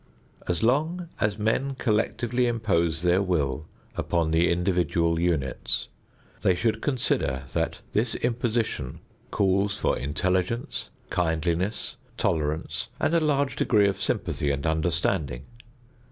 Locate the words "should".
6.55-6.81